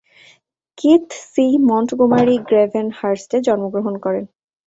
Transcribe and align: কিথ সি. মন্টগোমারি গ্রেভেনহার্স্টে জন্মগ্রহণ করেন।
কিথ 0.77 1.05
সি. 1.25 1.45
মন্টগোমারি 1.69 2.35
গ্রেভেনহার্স্টে 2.47 3.37
জন্মগ্রহণ 3.41 3.95
করেন। 3.97 4.25